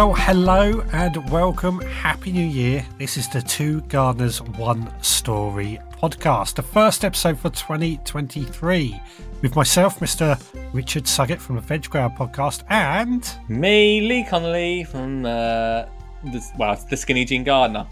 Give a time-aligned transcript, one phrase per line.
[0.00, 1.78] Well, hello and welcome.
[1.80, 2.86] Happy New Year.
[2.96, 8.98] This is the Two Gardeners One Story podcast, the first episode for 2023,
[9.42, 10.42] with myself, Mr.
[10.72, 15.84] Richard Suggett from the Veg Grower podcast, and Me, Lee Connelly from uh,
[16.24, 17.86] the, well, the Skinny Jean Gardener.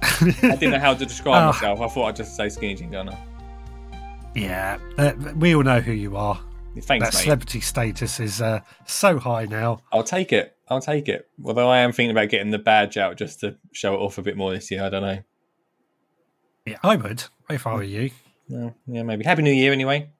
[0.00, 1.46] I didn't know how to describe Oh.
[1.48, 1.80] myself.
[1.82, 3.18] I thought I'd just say Skinny Jean Gardener.
[4.34, 6.40] yeah, uh, we all know who you are.
[6.80, 7.22] Thanks, that mate.
[7.22, 9.80] celebrity status is uh, so high now.
[9.92, 10.56] I'll take it.
[10.72, 11.28] I'll take it.
[11.44, 14.22] Although I am thinking about getting the badge out just to show it off a
[14.22, 14.84] bit more this year.
[14.84, 15.18] I don't know.
[16.66, 18.10] Yeah, I would if I were you.
[18.48, 19.24] Well, yeah, maybe.
[19.24, 20.10] Happy New Year, anyway.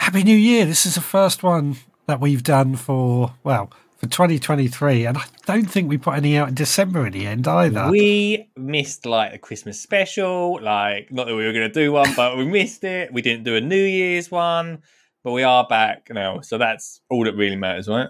[0.00, 0.64] Happy New Year.
[0.64, 1.76] This is the first one
[2.06, 5.06] that we've done for, well, for 2023.
[5.06, 7.88] And I don't think we put any out in December in the end either.
[7.90, 10.60] We missed like the Christmas special.
[10.62, 13.12] Like, not that we were going to do one, but we missed it.
[13.12, 14.82] We didn't do a New Year's one,
[15.22, 16.40] but we are back now.
[16.40, 18.08] So that's all that really matters, right?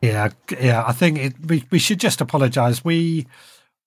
[0.00, 0.84] Yeah, yeah.
[0.86, 2.84] I think it, we we should just apologise.
[2.84, 3.26] We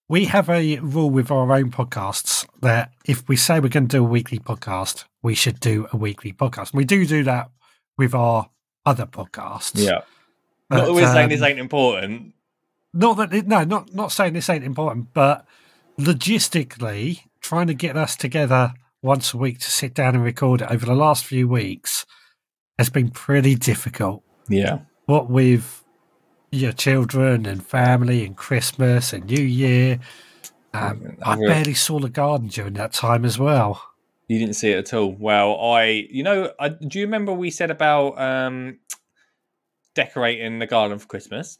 [0.09, 3.97] we have a rule with our own podcasts that if we say we're going to
[3.97, 6.73] do a weekly podcast, we should do a weekly podcast.
[6.73, 7.49] We do do that
[7.97, 8.49] with our
[8.85, 9.71] other podcasts.
[9.75, 10.01] Yeah.
[10.69, 12.33] But, not that we're saying this um, ain't important.
[12.93, 15.45] not that it, no, not not saying this ain't important, but
[15.99, 20.69] logistically, trying to get us together once a week to sit down and record it
[20.69, 22.05] over the last few weeks
[22.77, 24.23] has been pretty difficult.
[24.49, 24.79] Yeah.
[25.05, 25.80] what with
[26.51, 29.99] your children and family and Christmas and New Year.
[30.73, 33.81] Um, I barely saw the garden during that time as well.
[34.27, 35.11] You didn't see it at all.
[35.11, 38.79] Well, I, you know, I, do you remember we said about um,
[39.93, 41.57] decorating the garden for Christmas?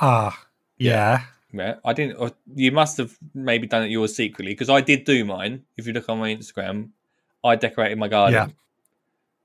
[0.00, 1.22] Ah, yeah.
[1.52, 2.16] Yeah, I didn't.
[2.16, 5.64] Or you must have maybe done it yours secretly because I did do mine.
[5.76, 6.90] If you look on my Instagram,
[7.42, 8.34] I decorated my garden.
[8.34, 8.54] Yeah.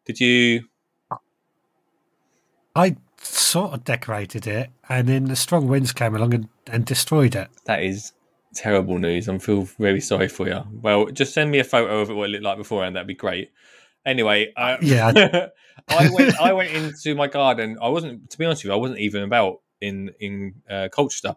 [0.05, 0.65] Did you?
[2.75, 7.35] I sort of decorated it, and then the strong winds came along and, and destroyed
[7.35, 7.49] it.
[7.65, 8.13] That is
[8.53, 9.27] terrible news.
[9.27, 10.61] I feel very sorry for you.
[10.81, 12.95] Well, just send me a photo of it what it looked like beforehand.
[12.95, 13.51] That'd be great.
[14.05, 15.11] Anyway, uh, Yeah.
[15.87, 16.39] I went.
[16.39, 17.77] I went into my garden.
[17.81, 21.35] I wasn't, to be honest with you, I wasn't even about in in uh, Colchester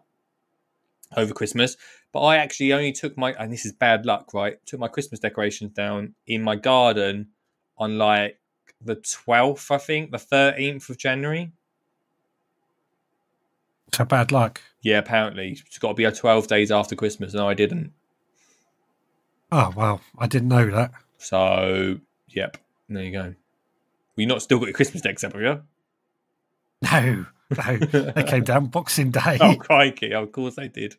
[1.15, 1.75] over Christmas.
[2.13, 4.57] But I actually only took my, and this is bad luck, right?
[4.65, 7.29] Took my Christmas decorations down in my garden
[7.77, 8.39] on like
[8.81, 11.51] the twelfth, I think, the thirteenth of January.
[13.93, 14.61] So bad luck.
[14.81, 17.93] Yeah, apparently it's got to be a twelve days after Christmas, and I didn't.
[19.51, 20.91] Oh, well, I didn't know that.
[21.17, 22.57] So, yep,
[22.89, 23.23] there you go.
[23.23, 23.35] Well,
[24.17, 25.61] you not still got your Christmas decks up, have you?
[26.91, 27.77] No, no.
[27.77, 29.37] they came down Boxing Day.
[29.39, 30.13] Oh crikey!
[30.13, 30.95] Oh, of course they did.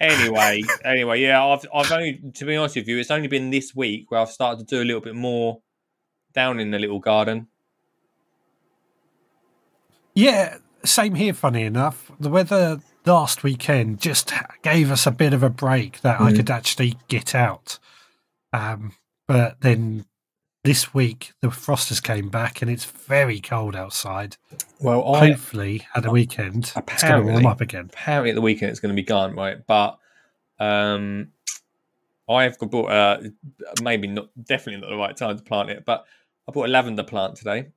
[0.00, 3.74] Anyway, anyway, yeah, I've I've only to be honest with you, it's only been this
[3.74, 5.60] week where I've started to do a little bit more
[6.34, 7.46] down in the little garden.
[10.14, 12.10] Yeah, same here, funny enough.
[12.18, 14.32] The weather last weekend just
[14.62, 16.36] gave us a bit of a break that I Mhm.
[16.36, 17.78] could actually get out.
[18.52, 18.92] Um,
[19.28, 20.06] but then
[20.64, 24.36] this week, the frosters came back and it's very cold outside.
[24.80, 26.88] Well, I Hopefully, at the weekend, it's going to
[27.22, 27.46] warm Apparently.
[27.46, 27.90] up again.
[27.92, 29.64] apparently at the weekend it's going to be gone, right?
[29.66, 29.98] But
[30.58, 31.32] um,
[32.28, 33.20] I've got bought uh,
[33.82, 36.04] maybe not definitely not the right time to plant it, but
[36.48, 37.68] I bought a lavender plant today.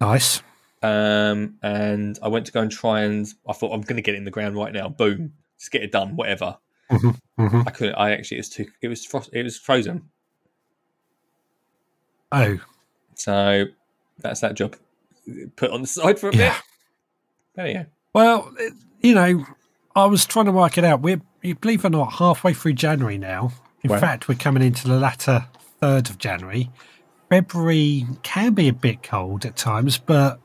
[0.00, 0.42] Nice.
[0.82, 4.14] Um, and I went to go and try and I thought I'm going to get
[4.14, 4.88] it in the ground right now.
[4.88, 6.14] Boom, just get it done.
[6.16, 6.56] Whatever.
[6.90, 7.94] hmm I couldn't.
[7.96, 8.66] I actually it was too.
[8.82, 9.30] It was frost.
[9.32, 10.08] It was frozen.
[12.30, 12.58] Oh,
[13.14, 13.64] So
[14.18, 14.76] that's that job.
[15.56, 16.54] Put on the side for a yeah.
[16.54, 16.62] bit.
[17.54, 17.86] There you go.
[18.14, 19.46] Well, it- you know,
[19.94, 21.00] I was trying to work it out.
[21.02, 23.52] We're, believe it or not, halfway through January now.
[23.82, 24.00] In Wow.
[24.00, 25.46] fact, we're coming into the latter
[25.80, 26.68] third of January.
[27.30, 30.40] February can be a bit cold at times, but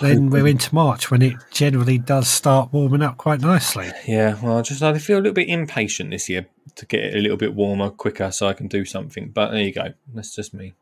[0.00, 3.90] then we're into March when it generally does start warming up quite nicely.
[4.06, 4.38] Yeah.
[4.42, 7.18] Well, I just I feel a little bit impatient this year to get it a
[7.18, 9.30] little bit warmer quicker so I can do something.
[9.30, 9.94] But there you go.
[10.14, 10.74] That's just me.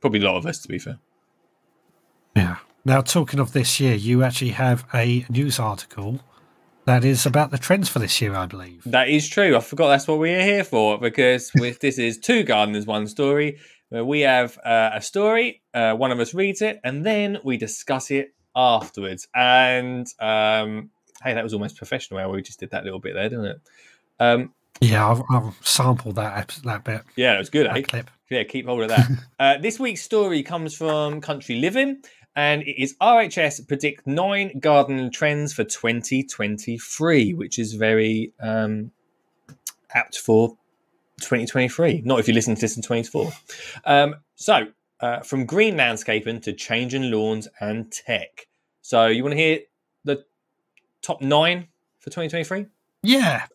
[0.00, 0.98] Probably a lot of us, to be fair.
[2.36, 2.56] Yeah.
[2.84, 6.20] Now, talking of this year, you actually have a news article
[6.86, 8.82] that is about the trends for this year, I believe.
[8.86, 9.56] That is true.
[9.56, 13.58] I forgot that's what we're here for because with this is two gardeners, one story.
[13.90, 17.56] Where we have uh, a story, uh, one of us reads it, and then we
[17.56, 19.28] discuss it afterwards.
[19.34, 20.90] And um,
[21.22, 22.20] hey, that was almost professional.
[22.20, 23.60] How we just did that little bit there, didn't it?
[24.18, 27.66] Um, Yeah, I've, I'll sample that that bit, yeah, it was good.
[27.66, 27.74] Eh?
[27.74, 28.10] that clip.
[28.30, 29.10] Yeah, keep hold of that.
[29.40, 32.02] uh, this week's story comes from Country Living,
[32.36, 38.92] and it is RHS predict nine garden trends for 2023, which is very um,
[39.94, 40.50] apt for
[41.20, 42.02] 2023.
[42.04, 43.32] Not if you listen to this in 24.
[43.84, 44.68] Um, so,
[45.00, 48.46] uh, from green landscaping to changing lawns and tech.
[48.82, 49.60] So you want to hear
[50.04, 50.24] the
[51.02, 51.68] top nine
[52.00, 52.66] for 2023?
[53.02, 53.46] Yeah.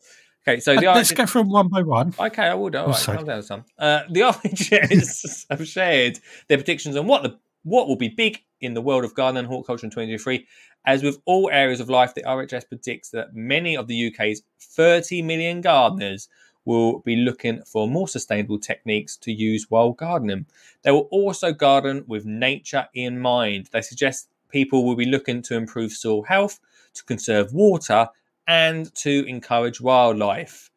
[0.48, 2.14] Okay, so the Uh, Let's go from one by one.
[2.20, 2.78] Okay, I will do.
[2.78, 3.64] All Oh, right, calm down, son.
[3.80, 4.20] Uh, the
[4.70, 9.04] RHS have shared their predictions on what the what will be big in the world
[9.04, 10.46] of garden and horticulture in 2023.
[10.86, 15.24] As with all areas of life, the RHS predicts that many of the UK's 30
[15.24, 16.28] million gardeners
[16.66, 20.46] will be looking for more sustainable techniques to use while gardening.
[20.82, 23.70] They will also garden with nature in mind.
[23.72, 26.60] They suggest people will be looking to improve soil health,
[26.96, 28.10] to conserve water,
[28.48, 30.70] and to encourage wildlife.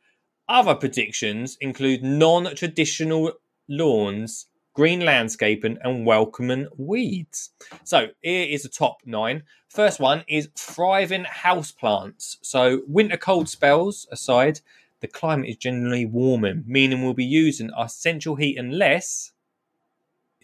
[0.48, 3.32] Other predictions include non traditional
[3.68, 7.50] lawns, green landscaping, and welcoming weeds.
[7.84, 9.42] So here is the top nine.
[9.68, 12.38] First one is thriving houseplants.
[12.40, 14.60] So winter cold spells aside,
[15.00, 19.32] the climate is generally warming, meaning we'll be using our central heating less.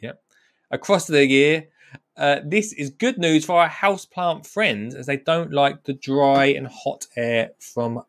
[0.00, 0.22] Yep.
[0.70, 1.68] Across the year,
[2.16, 6.46] uh, this is good news for our houseplant friends as they don't like the dry
[6.46, 8.02] and hot air from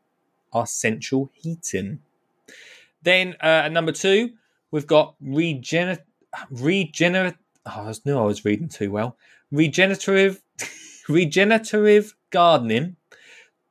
[0.53, 1.99] our central heating.
[3.01, 4.31] Then uh, at number two,
[4.71, 5.99] we've got regener-
[6.51, 7.35] regenerate.
[7.65, 9.17] Oh, I knew I was reading too well.
[9.51, 10.41] Regenerative,
[11.09, 12.95] regenerative gardening.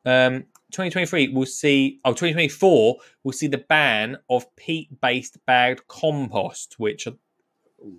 [0.05, 0.45] Um,
[0.75, 2.01] 2023 we'll see.
[2.05, 7.07] Oh, 2024 we'll see the ban of peat-based bagged compost, which,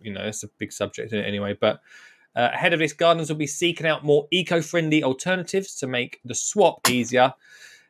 [0.01, 1.57] you know, that's a big subject in it anyway.
[1.59, 1.81] But
[2.35, 6.35] uh, ahead of this, gardeners will be seeking out more eco-friendly alternatives to make the
[6.35, 7.33] swap easier.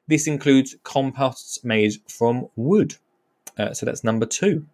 [0.07, 2.95] This includes composts made from wood.
[3.57, 4.67] Uh, so that's number two.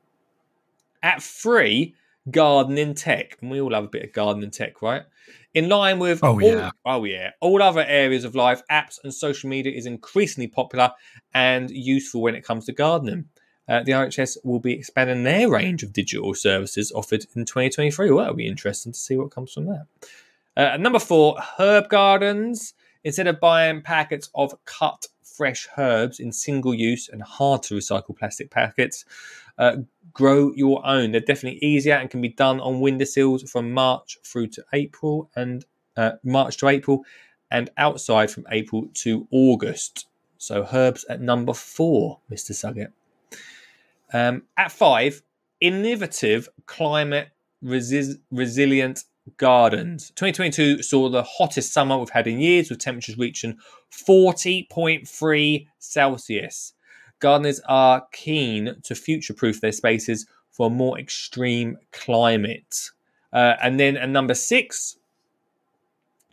[1.02, 1.96] At three,
[2.30, 5.04] gardening tech, and we all have a bit of gardening tech, right?
[5.54, 6.70] In line with Oh, all, yeah.
[6.86, 10.92] oh yeah, all other areas of life, apps and social media is increasingly popular
[11.34, 13.26] and useful when it comes to gardening.
[13.68, 18.10] Uh, the RHS will be expanding their range of digital services offered in 2023.
[18.12, 19.86] Well, that'll be interesting to see what comes from that.
[20.58, 22.74] Uh, number four, herb gardens.
[23.04, 28.16] Instead of buying packets of cut fresh herbs in single use and hard to recycle
[28.16, 29.06] plastic packets,
[29.62, 29.78] uh,
[30.12, 31.12] grow your own.
[31.12, 35.64] They're definitely easier and can be done on windowsills from March through to April and
[35.96, 37.06] uh, March to April
[37.52, 40.08] and outside from April to August.
[40.38, 42.54] So herbs at number four, Mr.
[42.54, 42.92] Suggett.
[44.12, 45.22] Um, at five,
[45.60, 47.30] innovative climate
[47.64, 49.04] resi- resilient
[49.38, 50.10] gardens.
[50.16, 53.60] 2022 saw the hottest summer we've had in years, with temperatures reaching
[53.92, 56.74] 40.3 Celsius.
[57.22, 62.92] Gardeners are keen to future proof their spaces for a more extreme climate.
[63.32, 64.98] Uh, and then at number six,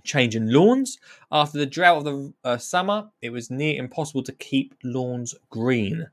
[0.02, 0.98] changing lawns.
[1.30, 6.08] After the drought of the uh, summer, it was near impossible to keep lawns green.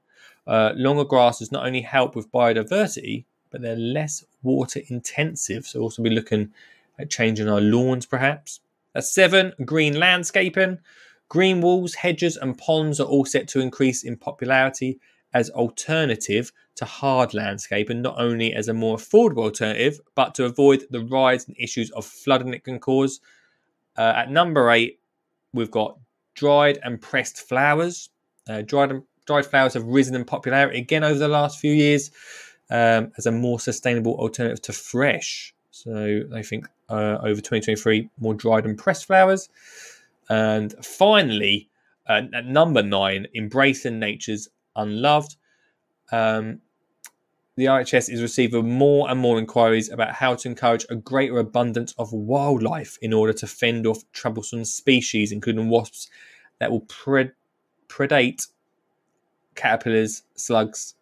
[0.46, 5.66] Uh, longer grasses not only help with biodiversity, but they're less water intensive.
[5.66, 6.52] So, also be looking
[7.00, 8.60] at changing our lawns perhaps.
[8.94, 10.80] At seven, green landscaping.
[11.30, 15.00] Green walls, hedges, and ponds are all set to increase in popularity
[15.34, 20.46] as alternative to hard landscape, and not only as a more affordable alternative, but to
[20.46, 23.20] avoid the rise and issues of flooding it can cause.
[23.98, 25.00] Uh, at number eight,
[25.54, 25.98] we've got
[26.36, 28.10] dried and pressed flowers.
[28.48, 32.12] Uh, dried and dried flowers have risen in popularity again over the last few years
[32.70, 35.54] um, as a more sustainable alternative to fresh.
[35.72, 39.50] So I think uh, over 2023, more dried and pressed flowers.
[40.30, 41.70] And finally,
[42.08, 45.36] uh, at number nine, embracing nature's unloved.
[46.12, 46.62] Um,
[47.58, 51.94] the RHS is receiving more and more inquiries about how to encourage a greater abundance
[51.98, 56.10] of wildlife in order to fend off troublesome species, including wasps
[56.60, 57.32] that will pred-
[57.88, 58.48] predate
[59.56, 60.96] caterpillars, slugs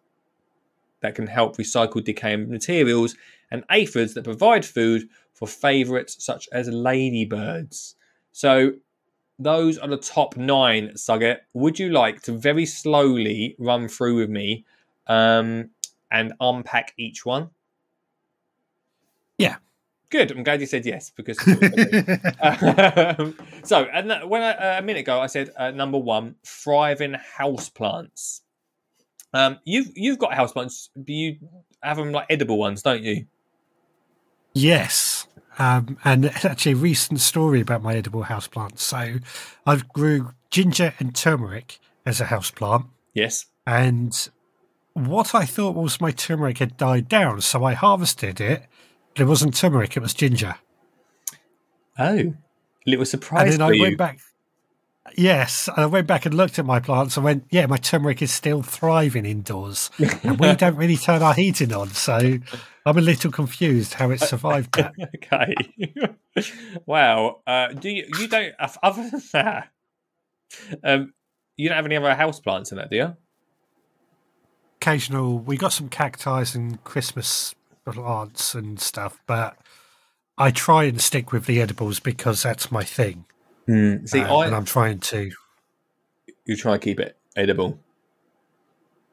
[1.00, 3.16] that can help recycle decaying materials,
[3.50, 7.96] and aphids that provide food for favourites such as ladybirds.
[8.32, 8.72] So,
[9.38, 11.40] those are the top nine, Suggett.
[11.54, 14.64] Would you like to very slowly run through with me
[15.06, 15.70] um,
[16.10, 17.50] and unpack each one?
[19.38, 19.56] Yeah.
[20.10, 20.30] Good.
[20.30, 21.38] I'm glad you said yes because.
[22.40, 26.36] um, so, and that- when I, uh, a minute ago I said uh, number one,
[26.44, 28.42] thriving houseplants.
[29.32, 31.36] Um, you've you've got houseplants, but you
[31.82, 33.26] have them like edible ones, don't you?
[34.52, 35.26] yes.
[35.58, 38.80] Um, and actually a recent story about my edible houseplants.
[38.80, 39.16] So
[39.66, 42.86] I've grew ginger and turmeric as a houseplant.
[43.14, 43.46] Yes.
[43.66, 44.28] And
[44.94, 47.40] what I thought was my turmeric had died down.
[47.40, 48.66] So I harvested it.
[49.14, 50.56] But it wasn't turmeric, it was ginger.
[51.98, 52.34] Oh,
[52.86, 53.82] little And surprise then for I you.
[53.82, 54.18] went back.
[55.16, 58.32] Yes, I went back and looked at my plants and went, yeah, my turmeric is
[58.32, 62.38] still thriving indoors, and we don't really turn our heating on, so
[62.86, 64.92] I'm a little confused how it survived that.
[65.16, 65.54] okay.
[66.86, 67.40] wow.
[67.46, 69.68] Uh, do you you don't other than that?
[70.82, 71.14] Um,
[71.56, 73.16] you don't have any other house plants in that, do you?
[74.80, 75.38] Occasional.
[75.38, 79.56] We got some cacti and Christmas plants and stuff, but
[80.36, 83.24] I try and stick with the edibles because that's my thing.
[83.68, 84.08] Mm.
[84.08, 85.30] See, uh, I, and I'm trying to.
[86.44, 87.78] You try and keep it edible.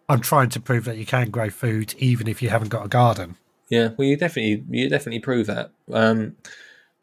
[0.10, 2.90] I'm trying to prove that you can grow food even if you haven't got a
[2.90, 3.38] garden.
[3.70, 5.72] Yeah, well, you definitely you definitely prove that.
[5.90, 6.36] Um,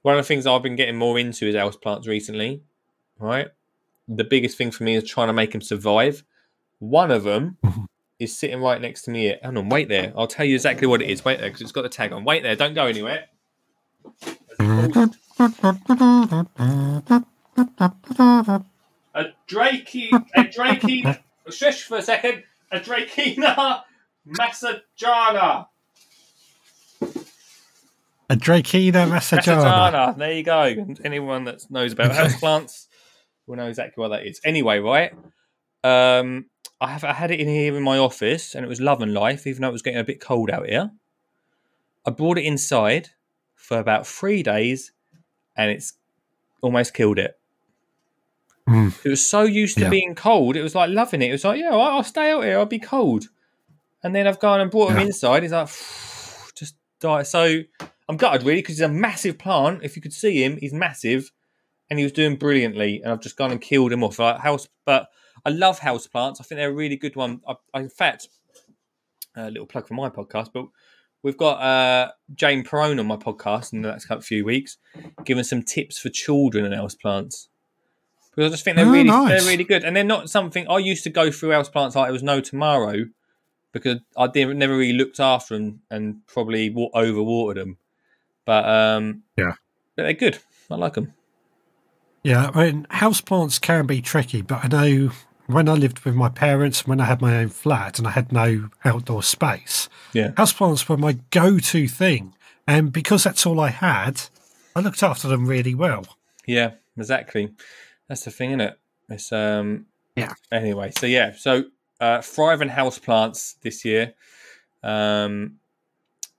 [0.03, 2.63] one of the things I've been getting more into is house plants recently.
[3.19, 3.49] Right,
[4.07, 6.23] the biggest thing for me is trying to make them survive.
[6.81, 7.57] One of them
[8.19, 9.39] is sitting right next to me here.
[9.43, 10.13] Hang on, wait there.
[10.15, 11.25] I'll tell you exactly what it is.
[11.25, 12.25] Wait there because it's got the tag on.
[12.25, 12.57] Wait there.
[12.57, 13.25] Don't go anywhere.
[19.15, 21.19] A Drakey, a Drakey,
[21.51, 22.45] shush for a second.
[22.71, 23.83] A Dracaena
[24.29, 25.67] Massangeana.
[28.31, 29.65] A Dracaena Massangeana.
[29.65, 30.19] Massangeana.
[30.19, 30.95] There you go.
[31.05, 32.87] Anyone that knows about houseplants
[33.47, 34.41] will know exactly what that is.
[34.45, 35.13] Anyway, right.
[35.83, 36.47] Um,
[36.81, 39.13] I have I had it in here in my office, and it was love and
[39.13, 40.93] life, even though it was getting a bit cold out here.
[42.07, 43.09] I brought it inside
[43.57, 44.93] for about three days,
[45.57, 45.95] and it's
[46.61, 47.39] almost killed it.
[48.69, 49.05] Mm.
[49.05, 49.91] It was so used to Yeah.
[49.91, 51.29] being cold, it was like loving it.
[51.29, 53.25] It was like, yeah, I'll I'll stay out here, I'll be cold.
[54.03, 55.05] And then I've gone and brought him Yeah.
[55.07, 55.43] inside.
[55.43, 55.69] He's like,
[56.55, 57.23] just die.
[57.23, 57.61] So
[58.09, 59.81] I'm gutted really because he's a massive plant.
[59.83, 61.31] If you could see him, he's massive,
[61.91, 63.01] and he was doing brilliantly.
[63.03, 64.19] And I've just gone and killed him off.
[64.19, 65.09] Like house, but
[65.45, 66.41] I love house plants.
[66.41, 67.41] I think they're a really good one.
[67.49, 68.29] I, I, in fact,
[69.37, 70.67] a little plug for my podcast, but
[71.23, 74.79] we've got uh, Jane Perrone on my podcast in the next couple few weeks,
[75.25, 77.49] giving some tips for children and house plants.
[78.39, 79.43] Because I just think they're Oh, really nice.
[79.43, 82.09] they're really good, and they're not something I used to go through house plants like
[82.09, 83.07] it was no tomorrow,
[83.73, 87.79] because I didn't never really looked after them and probably wa- overwatered them.
[88.45, 89.55] But um, Yeah.
[89.97, 90.39] but they're good.
[90.71, 91.15] I like them.
[92.23, 95.11] Yeah, I mean, houseplants can be tricky, but I know
[95.47, 98.31] when I lived with my parents, when I had my own flat and I had
[98.31, 100.29] no outdoor space, Yeah.
[100.37, 102.35] houseplants were my go to thing.
[102.69, 104.21] And because that's all I had,
[104.77, 106.05] I looked after them really well.
[106.47, 107.51] Yeah, exactly.
[108.09, 108.79] That's the thing, isn't it?
[109.09, 109.87] It's um
[110.17, 110.33] Yeah.
[110.51, 111.65] Anyway, so yeah, so
[112.01, 114.15] uh thriving house plants this year.
[114.83, 115.57] Um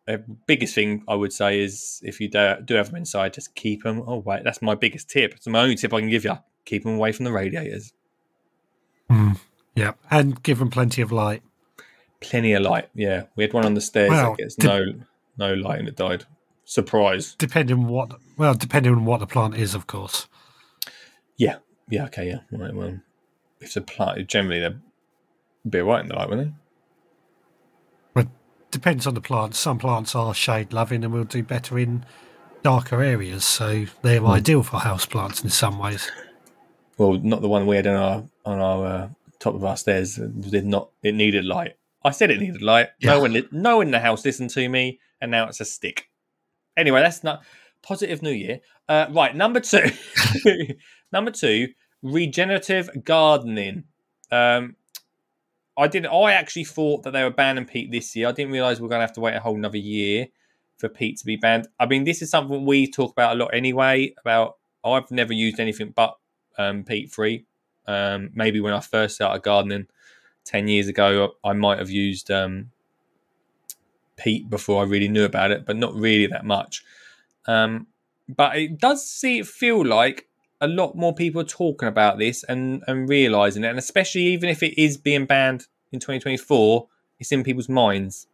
[0.05, 3.53] the biggest thing I would say is if you do, do have them inside, just
[3.53, 4.41] keep them away.
[4.43, 5.35] That's my biggest tip.
[5.35, 6.35] It's my only tip I can give you.
[6.65, 7.93] Keep them away from the radiators.
[9.75, 11.43] Yeah, and give them plenty of light.
[12.21, 12.89] Plenty of light.
[12.93, 14.93] Yeah, we had one on the stairs Well, that gets dep- no
[15.37, 16.25] no light and it died.
[16.65, 17.35] Surprise.
[17.37, 20.27] Depending on what, well, depending on what the plant is, of course.
[21.89, 22.05] Yeah.
[22.05, 22.27] Okay.
[22.27, 22.39] Yeah.
[22.51, 22.73] Right.
[22.73, 22.99] Well,
[23.59, 24.79] if the plant generally they're
[25.65, 26.53] a bit white in the light, wouldn't they?
[28.13, 28.27] But
[28.71, 29.55] depends on the plant.
[29.55, 32.05] Some plants are shade loving and will do better in
[32.63, 36.11] darker areas, so they're ideal for houseplants in some ways.
[36.97, 40.17] Well, not the one we had on our on our uh, top of our stairs.
[40.17, 40.89] It did not.
[41.03, 41.75] It needed light.
[42.03, 42.89] I said it needed light.
[42.99, 43.11] Yeah.
[43.11, 46.09] No one, no one in the house listened to me, and now it's a stick.
[46.77, 47.43] Anyway, that's not
[47.81, 48.59] positive New Year.
[48.87, 49.91] Uh, right, number two.
[51.11, 51.69] number two,
[52.01, 53.85] regenerative gardening.
[54.31, 54.75] Um,
[55.77, 56.05] I did.
[56.05, 58.27] I actually thought that they were banning peat this year.
[58.27, 60.27] I didn't realize we are going to have to wait a whole another year
[60.77, 61.67] for peat to be banned.
[61.79, 64.13] I mean, this is something we talk about a lot anyway.
[64.19, 66.17] About I've never used anything but
[66.57, 67.45] um, peat free.
[67.87, 69.87] Um, maybe when I first started gardening
[70.43, 72.71] ten years ago, I might have used um,
[74.17, 76.83] peat before I really knew about it, but not really that much.
[77.47, 77.87] Um,
[78.27, 80.27] but it does see it feel like
[80.61, 84.49] a lot more people are talking about this and and realizing it, and especially even
[84.49, 86.87] if it is being banned in 2024,
[87.19, 88.27] it's in people's minds.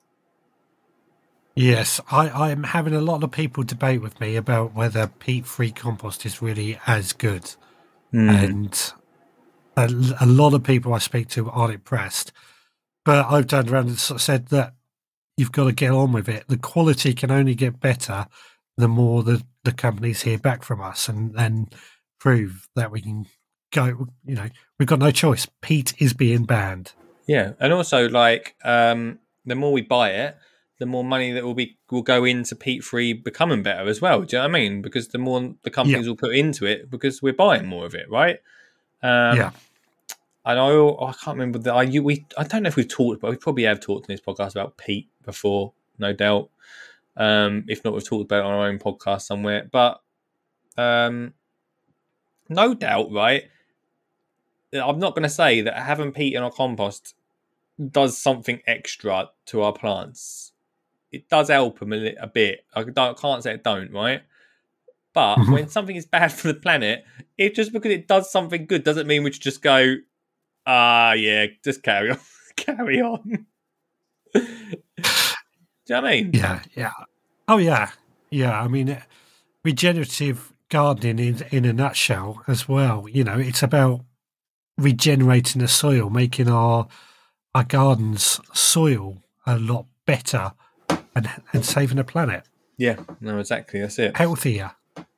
[1.56, 5.72] Yes, I, I'm having a lot of people debate with me about whether peat free
[5.72, 7.56] compost is really as good.
[8.12, 8.30] Hmm.
[8.30, 8.94] And
[9.78, 9.90] a,
[10.20, 12.34] a lot of people I speak to aren't impressed.
[13.06, 14.74] But I've turned around and sort of said that
[15.38, 16.46] you've got to get on with it.
[16.48, 18.28] The quality can only get better
[18.78, 21.74] the more the, the companies hear back from us and, and
[22.26, 23.28] prove that we can
[23.72, 25.48] go, you know, we've got no choice.
[25.62, 26.94] Peat is being banned.
[27.28, 30.36] Yeah, and also like um, the more we buy it,
[30.80, 34.24] the more money that will be will go into peat free becoming better as well.
[34.24, 34.82] Do you know what I mean?
[34.82, 38.10] Because the more the companies will put into it, because we're buying more of it,
[38.10, 38.40] right?
[39.04, 39.52] Um, Yeah.
[40.48, 43.22] And I, I can't remember that I you, we I don't know if we've talked,
[43.22, 46.50] but we probably have talked in this podcast about peat before, no doubt.
[47.18, 49.68] Um, if not, we've talked about it on our own podcast somewhere.
[49.72, 50.02] But
[50.78, 51.34] um,
[52.50, 53.44] no doubt, right?
[54.74, 57.16] I'm not going to say that having peat in our compost
[57.92, 60.52] does something extra to our plants.
[61.12, 62.66] It does help them a, li- a bit.
[62.74, 64.22] I don't, can't say it don't, right?
[65.14, 65.52] But Mhm.
[65.54, 67.06] when something is bad for the planet,
[67.38, 69.96] it just because it does something good doesn't mean we should just go,
[70.66, 72.20] ah, yeah, just carry on,
[72.58, 73.46] carry on.
[74.34, 74.42] Do
[75.94, 76.32] you know what I mean?
[76.34, 76.92] Yeah, yeah.
[77.48, 77.92] Oh, yeah,
[78.30, 78.60] yeah.
[78.60, 78.98] I mean,
[79.64, 83.08] regenerative gardening in in a nutshell as well.
[83.10, 84.02] You know, it's about
[84.78, 86.88] regenerating the soil, making our
[87.54, 90.52] our gardens soil a lot better,
[91.16, 92.46] and and saving the planet
[92.78, 93.82] Yeah, no, exactly.
[93.82, 94.18] That's it.
[94.18, 94.72] healthier.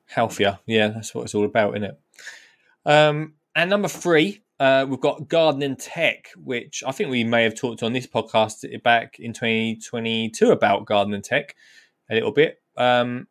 [0.06, 0.60] healthier.
[0.66, 2.00] Yeah, that's what it's all about, isn't it?
[2.86, 7.56] Um, and number three, uh, we've got gardening tech, which I think we may have
[7.56, 11.56] talked on this podcast back in 2022 about gardening tech
[12.10, 12.62] a little bit.
[12.78, 13.28] Um,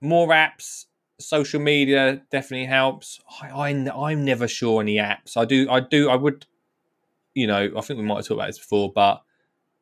[0.00, 0.84] more apps,
[1.18, 3.20] social media definitely helps.
[3.40, 5.36] I, I, I'm never sure on the apps.
[5.36, 6.46] I do, I do, I would,
[7.34, 9.22] you know, I think we might have talked about this before, but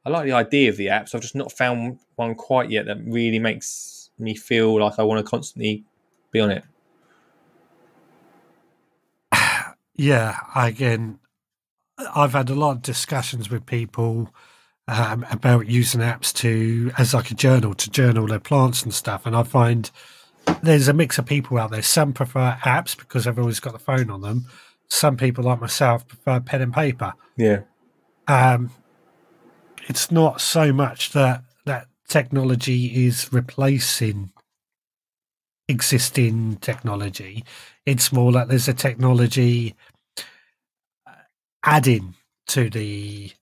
[0.04, 1.14] I like the idea of the apps.
[1.14, 5.24] I've just not found one quite yet that really makes me feel like I want
[5.24, 5.84] to constantly
[6.30, 6.64] be on it.
[9.94, 11.18] Yeah, again,
[11.98, 14.30] I've had a lot of discussions with people
[14.88, 19.26] um, about using apps to as like a journal to journal their plants and stuff,
[19.26, 19.90] and I find
[20.62, 21.82] there's a mix of people out there.
[21.82, 24.46] Some prefer apps because they've always got the phone on them.
[24.88, 27.14] Some people, like myself, prefer pen and paper.
[27.36, 27.60] Yeah.
[28.28, 28.70] Um,
[29.88, 34.32] it's not so much that that technology is replacing
[35.68, 37.44] existing technology.
[37.86, 39.74] It's more like there's a technology
[41.06, 41.12] uh,
[41.64, 42.14] adding
[42.48, 43.32] to the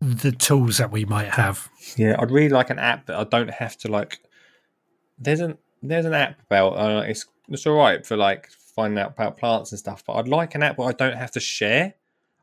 [0.00, 1.68] the tools that we might have.
[1.96, 4.20] Yeah, I'd really like an app that I don't have to like.
[5.18, 9.10] There's an there's an app about uh, it's it's all right for like finding out
[9.12, 11.94] about plants and stuff, but I'd like an app where I don't have to share.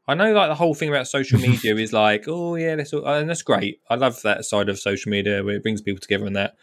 [0.07, 3.05] I know like the whole thing about social media is like, oh yeah, that's all,
[3.05, 3.81] and that's great.
[3.89, 6.55] I love that side of social media where it brings people together and that.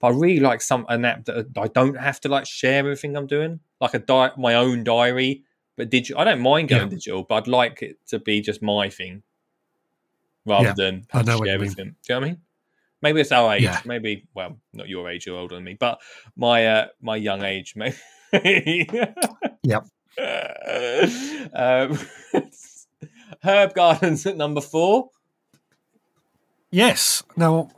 [0.00, 3.16] But I really like some an app that I don't have to like share everything
[3.16, 5.44] I'm doing, like a di- my own diary,
[5.76, 6.20] but digital.
[6.20, 6.88] I don't mind going Yeah.
[6.88, 9.22] digital, but I'd like it to be just my thing
[10.44, 11.54] rather Yeah, than I know share you mean.
[11.54, 11.96] everything.
[12.02, 12.40] Do you know what I mean?
[13.02, 13.62] Maybe it's our age.
[13.62, 13.80] Yeah.
[13.84, 15.26] Maybe well, not your age.
[15.26, 16.00] You're older than me, but
[16.36, 17.74] my uh, my young age.
[18.32, 18.88] Maybe.
[19.62, 19.86] Yep.
[21.54, 21.98] um,
[23.42, 25.10] herb gardens at number four.
[26.70, 27.22] Yes.
[27.36, 27.70] Now,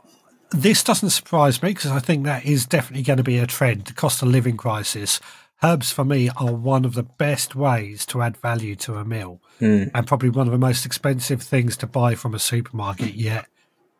[0.51, 3.85] this doesn't surprise me because I think that is definitely going to be a trend.
[3.85, 5.19] The cost of living crisis.
[5.63, 9.41] Herbs for me are one of the best ways to add value to a meal
[9.59, 13.47] and probably one of the most expensive things to buy from a supermarket, yet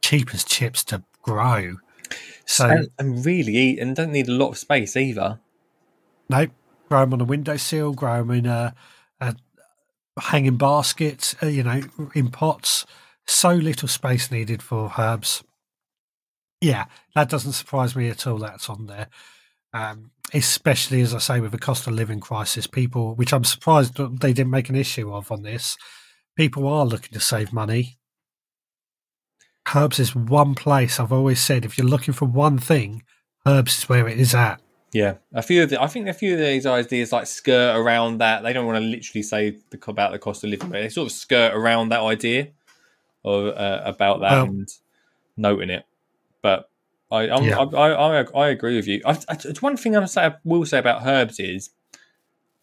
[0.01, 1.77] cheap as chips to grow.
[2.45, 5.39] So, and, and really eat and don't need a lot of space either.
[6.29, 6.47] no,
[6.89, 8.75] grow them on a windowsill, grow them in a,
[9.19, 9.35] a
[10.19, 11.81] hanging basket, uh, you know,
[12.13, 12.85] in pots.
[13.25, 15.43] So little space needed for herbs.
[16.61, 16.85] Yeah,
[17.15, 18.37] that doesn't surprise me at all.
[18.37, 19.07] That's on there.
[19.73, 23.97] Um, especially as I say, with the cost of living crisis, people, which I'm surprised
[24.21, 25.75] they didn't make an issue of on this,
[26.35, 27.97] people are looking to save money.
[29.73, 33.03] Herbs is one place I've always said if you're looking for one thing,
[33.45, 34.61] herbs is where it is at.
[34.93, 38.19] Yeah, a few of the, I think a few of these ideas like skirt around
[38.19, 38.43] that.
[38.43, 41.07] They don't want to literally say the, about the cost of living, but they sort
[41.07, 42.49] of skirt around that idea
[43.23, 44.69] or uh, about that and
[45.35, 45.85] noting it.
[46.41, 46.69] But
[47.11, 47.59] I I'm, Yeah.
[47.59, 49.01] I, I I I agree with you.
[49.05, 51.71] I, I, it's one thing I'm say, I will say about herbs is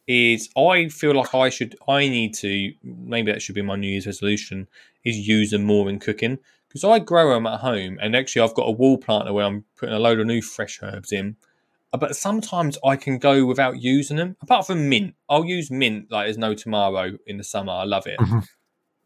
[0.06, 3.88] is I feel like I should I need to maybe that should be my New
[3.88, 4.68] Year's resolution
[5.04, 6.38] is use them more in cooking
[6.72, 9.64] because I grow them at home and actually I've got a wall planter where I'm
[9.76, 11.36] putting a load of new fresh herbs in
[11.94, 14.34] Uh, but sometimes I can go without using them.
[14.40, 17.72] Apart from mint, I'll use mint like there's no tomorrow in the summer.
[17.74, 18.48] I love it, Mhm.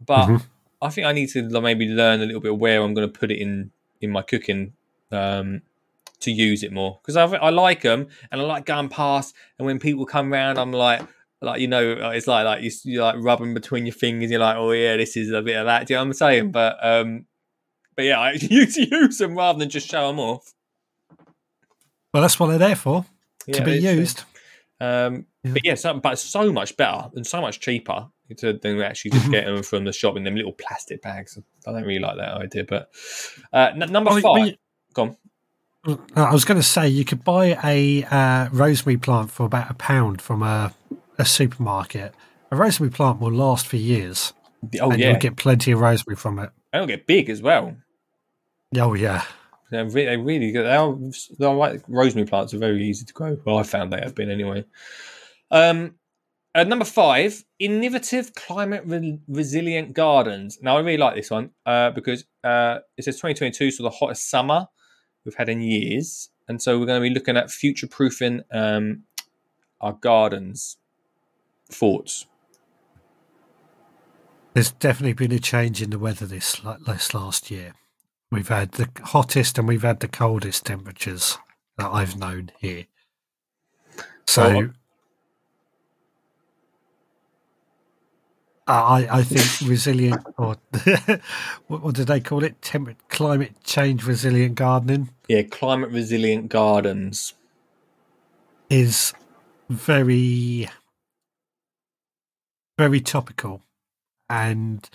[0.06, 0.42] but Mhm.
[0.80, 3.30] I think I need to maybe learn a little bit where I'm going to put
[3.32, 4.74] it in in my cooking
[5.10, 5.62] um,
[6.20, 9.34] to use it more because I, I like them and I like going past.
[9.58, 11.02] And when people come round, I'm like.
[11.42, 14.30] Like you know, uh, it's like like you, you like rubbing between your fingers.
[14.30, 15.86] You're like, oh yeah, this is a bit of that.
[15.86, 16.50] Do you know what I'm saying?
[16.50, 17.26] But um,
[17.96, 20.52] but yeah, I use use them rather than just show them off.
[22.12, 23.04] Well, that's what they're there for,
[23.46, 24.24] Yeah, to be used.
[24.80, 25.52] Um, Yeah.
[25.52, 29.12] But yeah, so, but it's so much better and so much cheaper to, than actually
[29.12, 29.30] just Mhm.
[29.32, 31.38] getting them from the shop in them little plastic bags.
[31.66, 32.64] I don't really like that idea.
[32.64, 32.90] But
[33.52, 34.50] uh, n- number Well, five, well,
[34.92, 35.16] go on.
[36.16, 39.74] I was going to say you could buy a uh, rosemary plant for about a
[39.74, 40.74] pound from a,
[41.16, 42.12] a supermarket.
[42.50, 44.32] A rosemary plant will last for years,
[44.80, 46.50] Oh and yeah, you'll get plenty of rosemary from it.
[46.72, 47.76] It'll get big as well.
[48.74, 49.24] Oh yeah,
[49.70, 50.64] They're really, they really good.
[50.64, 50.96] They are,
[51.38, 53.38] they're like rosemary plants are very easy to grow.
[53.44, 54.64] Well, I found they have been anyway.
[55.50, 55.94] Um,
[56.56, 60.58] Uh, number five, innovative climate re- resilient gardens.
[60.62, 64.30] Now, I really like this one uh, because uh, it says 2022, so the hottest
[64.30, 64.66] summer
[65.26, 66.30] we've had in years.
[66.48, 69.02] And so we're going to be looking at future proofing um,
[69.82, 70.78] our gardens.
[71.70, 72.24] Thoughts?
[74.54, 77.74] There's definitely been a change in the weather this, this last year.
[78.30, 81.38] We've had the hottest and we've had the coldest temperatures
[81.78, 82.86] that I've known here.
[84.26, 84.70] So.
[88.68, 90.56] I, I think resilient, or
[91.68, 92.60] what, what did they call it?
[92.62, 95.10] Temper- climate change resilient gardening.
[95.28, 97.34] Yeah, climate resilient gardens
[98.68, 99.14] is
[99.70, 100.68] very,
[102.76, 103.62] very topical.
[104.28, 104.88] And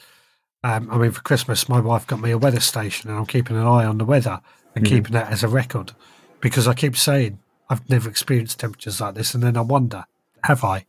[0.63, 3.57] um, I mean, for Christmas, my wife got me a weather station, and I'm keeping
[3.57, 4.41] an eye on the weather
[4.75, 4.89] and mm.
[4.89, 5.93] keeping that as a record
[6.39, 10.05] because I keep saying I've never experienced temperatures like this, and then I wonder,
[10.43, 10.85] have I?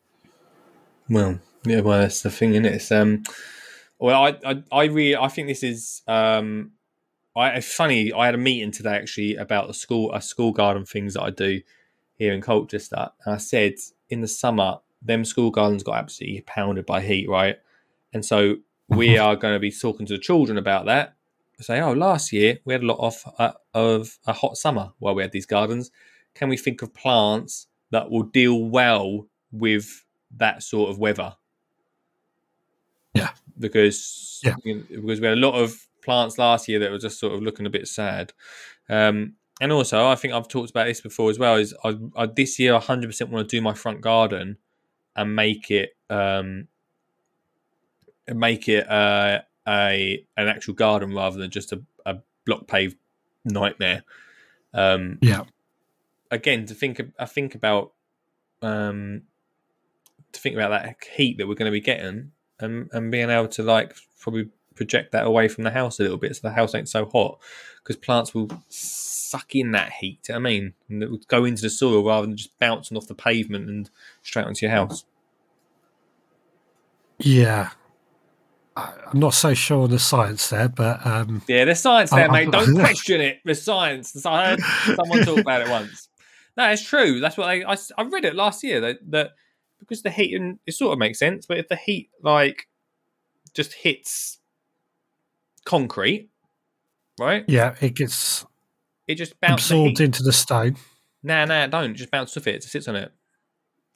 [1.09, 2.75] Well, yeah, well, that's the thing, isn't it?
[2.75, 3.23] It's, um,
[3.99, 6.73] well, I, I, I really, I think this is, um,
[7.37, 8.13] I, it's funny.
[8.13, 11.31] I had a meeting today actually about the school, a school garden things that I
[11.31, 11.61] do
[12.17, 13.11] here in Colchester.
[13.25, 13.75] And I said
[14.11, 17.57] in the summer, them school gardens got absolutely pounded by heat, right?
[18.13, 18.57] And so
[18.89, 21.15] we are going to be talking to the children about that.
[21.61, 25.15] Say, oh, last year we had a lot of uh, of a hot summer while
[25.15, 25.93] we had these gardens.
[26.35, 30.05] Can we think of plants that will deal well with
[30.39, 31.37] that sort of weather?
[33.15, 34.57] Yeah, because yeah.
[34.65, 37.33] You know, because we had a lot of plants last year that were just sort
[37.33, 38.33] of looking a bit sad.
[38.89, 41.57] Um, and also, I think I've talked about this before as well.
[41.57, 44.57] Is I, I this year I 100 percent want to do my front garden
[45.15, 46.67] and make it um,
[48.29, 52.97] make it uh, a an actual garden rather than just a, a block paved
[53.45, 54.03] nightmare.
[54.75, 55.45] Um, yeah.
[56.31, 57.93] Again, to think I think about
[58.63, 59.23] um,
[60.33, 63.49] to think about that heat that we're going to be getting and and being able
[63.49, 66.75] to like probably project that away from the house a little bit so the house
[66.75, 67.39] ain't so hot
[67.77, 70.29] because plants will suck in that heat.
[70.33, 73.15] I mean, and it will go into the soil rather than just bouncing off the
[73.15, 73.91] pavement and
[74.23, 75.05] straight onto your house.
[77.19, 77.71] Yeah,
[79.13, 82.33] I'm not so sure on the science there, but um, yeah, the science there, I,
[82.33, 82.49] mate.
[82.49, 83.41] I, Don't question it.
[83.45, 84.25] The science.
[84.25, 84.61] I heard
[84.97, 86.09] someone talk about it once.
[86.57, 87.21] No, it's true.
[87.21, 89.31] That's what I, I, I read it last year that, that
[89.79, 92.69] because the heat and it sort of makes sense, but if the heat like
[93.55, 94.39] just hits
[95.65, 96.31] concrete,
[97.19, 97.45] right?
[97.49, 98.47] Yeah, it gets
[99.07, 100.77] it just bounces absorbed into the stone.
[101.23, 102.57] Nah, nah, don't just bounce off it.
[102.57, 103.13] It sits on it.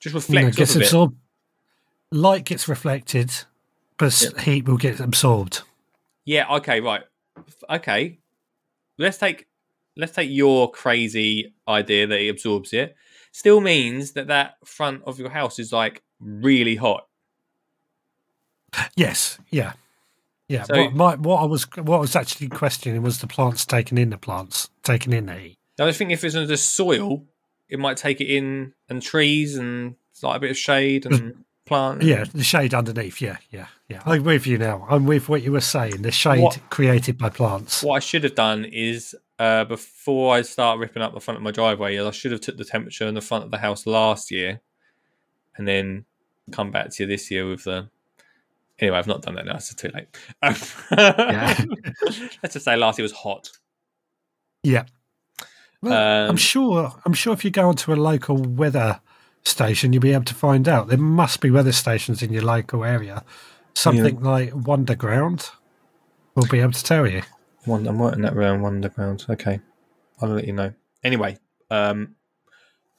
[0.00, 0.56] Just reflects.
[0.56, 1.16] No, gets absorbed.
[2.12, 3.32] Light gets reflected,
[3.98, 4.42] but yeah.
[4.42, 5.62] heat will get absorbed.
[6.24, 6.46] Yeah.
[6.56, 6.80] Okay.
[6.80, 7.02] Right.
[7.68, 8.18] Okay.
[8.98, 9.46] Let's take
[9.96, 12.96] let's take your crazy idea that it absorbs it.
[13.32, 17.06] Still means that that front of your house is like really hot.
[18.96, 19.38] Yes.
[19.50, 19.72] Yeah.
[20.48, 23.66] Yeah, so, what, my, what I was what I was actually questioning was the plants
[23.66, 25.58] taking in the plants, taking in the heat.
[25.80, 27.24] I think if it's under the soil,
[27.68, 32.02] it might take it in, and trees, and like a bit of shade and plant.
[32.02, 33.20] Yeah, the shade underneath.
[33.20, 34.02] Yeah, yeah, yeah.
[34.06, 34.86] I'm with you now.
[34.88, 36.02] I'm with what you were saying.
[36.02, 37.82] The shade what, created by plants.
[37.82, 41.42] What I should have done is uh, before I start ripping up the front of
[41.42, 44.30] my driveway, I should have took the temperature in the front of the house last
[44.30, 44.60] year,
[45.56, 46.06] and then
[46.52, 47.90] come back to you this year with the
[48.78, 49.56] Anyway, I've not done that now.
[49.56, 50.08] It's too late.
[52.42, 53.50] Let's just say last year was hot.
[54.62, 54.84] Yeah.
[55.80, 56.92] Well, um, I'm sure.
[57.06, 59.00] I'm sure if you go onto a local weather
[59.46, 60.88] station, you'll be able to find out.
[60.88, 63.24] There must be weather stations in your local area.
[63.74, 64.30] Something yeah.
[64.30, 65.50] like Wunderground
[66.34, 67.22] will be able to tell you.
[67.66, 69.28] I'm writing that around Wunderground.
[69.28, 69.60] Okay,
[70.20, 70.72] I'll let you know.
[71.02, 71.38] Anyway,
[71.70, 72.14] um,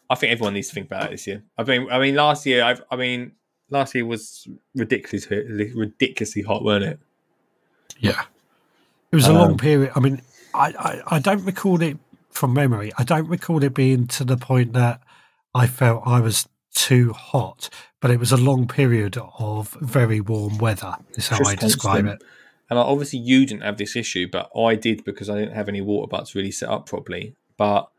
[0.09, 1.43] I think everyone needs to think about it this year.
[1.57, 3.33] I mean, I mean, last year, I've, I mean,
[3.69, 6.99] last year was ridiculously ridiculously hot, weren't it?
[7.99, 8.23] Yeah,
[9.11, 9.91] it was a um, long period.
[9.95, 10.21] I mean,
[10.53, 11.97] I, I, I don't recall it
[12.29, 12.91] from memory.
[12.97, 15.01] I don't recall it being to the point that
[15.57, 20.57] I felt I was too hot, but it was a long period of very warm
[20.59, 20.95] weather.
[21.15, 22.21] Is how I describe it.
[22.69, 25.81] And obviously, you didn't have this issue, but I did because I didn't have any
[25.81, 27.35] water butts really set up properly.
[27.57, 27.89] But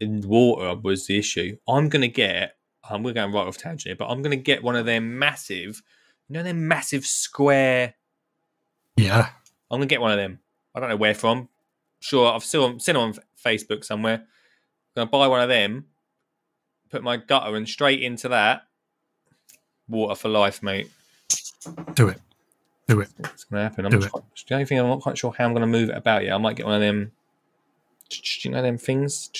[0.00, 1.56] water was the issue.
[1.66, 2.56] I'm going to get
[2.88, 5.18] um, we're going right off tangent here, but I'm going to get one of them
[5.18, 5.82] massive,
[6.28, 7.94] you know, them massive square.
[8.96, 9.28] Yeah.
[9.70, 10.40] I'm going to get one of them.
[10.74, 11.48] I don't know where from.
[12.00, 14.14] Sure, I've still seen on Facebook somewhere.
[14.14, 15.86] I'm going to buy one of them,
[16.90, 18.62] put my gutter and straight into that.
[19.88, 20.90] Water for life, mate.
[21.94, 22.20] Do it.
[22.88, 23.08] Do it.
[23.18, 23.84] It's going to happen.
[23.86, 24.12] I'm Do it.
[24.48, 26.34] the only thing I'm not quite sure how I'm going to move it about yet.
[26.34, 27.12] I might get one of them.
[28.08, 29.30] Do you know them things?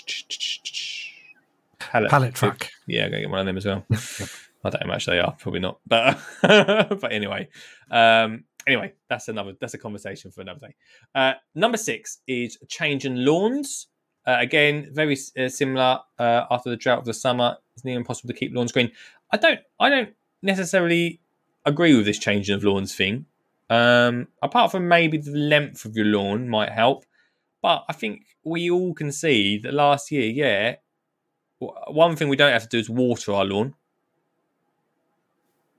[1.78, 2.68] pallet, pallet truck.
[2.86, 3.84] Yeah, I'm gonna get one of them as well.
[3.88, 4.28] Yep, yep.
[4.64, 5.36] I don't know how much they are.
[5.38, 5.78] Probably not.
[5.86, 7.48] But but anyway,
[7.90, 10.74] um, anyway, that's another that's a conversation for another day.
[11.14, 13.86] Uh, number six is change in lawns.
[14.26, 16.00] Uh, again, very uh, similar.
[16.18, 18.90] Uh, after the drought of the summer, it's nearly impossible to keep lawns green.
[19.30, 20.10] I don't I don't
[20.42, 21.20] necessarily
[21.64, 23.26] agree with this changing of lawns thing.
[23.68, 27.04] Um, apart from maybe the length of your lawn might help,
[27.62, 30.76] but I think we all can see that last year, yeah,
[31.58, 33.74] one thing we don't have to do is water our lawn.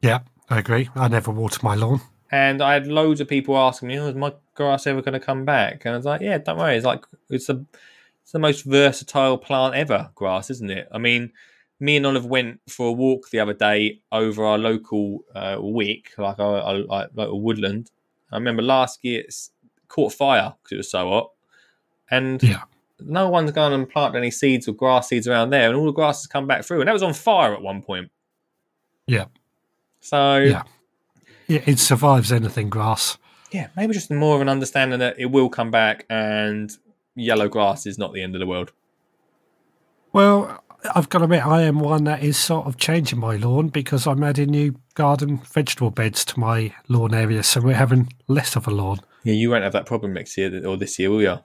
[0.02, 0.90] Yeah, I agree.
[0.96, 2.02] I never water my lawn.
[2.30, 5.20] And I had loads of people asking me, "Oh, is my grass ever going to
[5.20, 6.76] come back?" And I was like, "Yeah, don't worry.
[6.76, 7.66] It's like it's the
[8.28, 10.90] it's the most versatile plant ever, grass, isn't it?
[10.92, 11.32] I mean,
[11.80, 16.12] me and Olive went for a walk the other day over our local uh, wick,
[16.18, 17.90] like our, our, our local woodland.
[18.30, 19.34] I remember last year it
[19.88, 21.32] caught fire because it was so hot,
[22.12, 22.64] and Yeah.
[23.00, 25.94] no one's gone and planted any seeds or grass seeds around there, and all the
[25.94, 28.12] grass has come back through, and that was on fire at one point.
[29.06, 29.28] Yeah.
[30.02, 30.64] So Yeah.
[31.48, 33.18] Yeah, it survives anything grass.
[33.54, 36.76] yeah, maybe just more of an understanding that it will come back, and
[37.18, 38.72] yellow grass is not the end of the world.
[40.14, 40.64] Well,
[40.96, 44.08] I've got to admit, I am one that is sort of changing my lawn because
[44.08, 48.68] I'm adding new garden vegetable beds to my lawn area, so we're having less of
[48.68, 49.00] a lawn.
[49.24, 51.40] Yeah, you won't have that problem next year or this year, will you?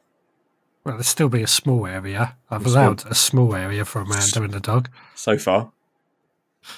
[0.84, 2.36] Well, there'll still be a small area.
[2.50, 4.88] I've allowed a small area for Amanda and the dog.
[5.14, 5.72] So far,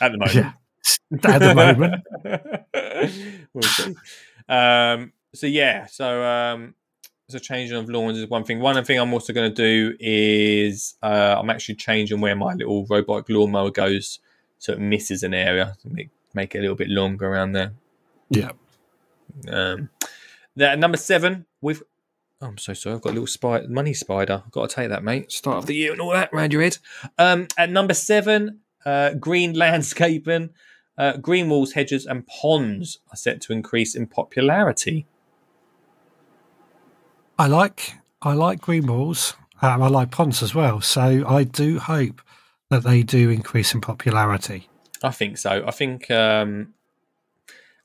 [0.00, 0.34] at the moment.
[0.34, 0.52] Yeah.
[1.24, 2.02] At the moment.
[3.54, 3.94] we'll see.
[4.48, 6.74] Um, so yeah, so um,
[7.28, 8.60] so changing of lawns is one thing.
[8.60, 12.86] One thing I'm also going to do is uh, I'm actually changing where my little
[12.86, 14.20] robotic lawnmower goes,
[14.58, 17.72] so it misses an area make make it a little bit longer around there.
[18.30, 18.52] Yeah.
[19.48, 19.90] Um,
[20.56, 21.82] that number seven with.
[22.40, 22.96] Oh, I'm so sorry.
[22.96, 24.42] I've got a little spider, money spider.
[24.44, 25.32] I've got to take that, mate.
[25.32, 26.78] Start of the year and all that around your head.
[27.16, 30.50] Um, at number seven, uh, green landscaping,
[30.98, 35.06] uh, green walls, hedges, and ponds are set to increase in popularity.
[37.38, 39.34] I like I like green walls.
[39.62, 40.80] Um, I like ponds as well.
[40.80, 42.20] So I do hope
[42.70, 44.68] that they do increase in popularity.
[45.02, 45.64] I think so.
[45.66, 46.74] I think um,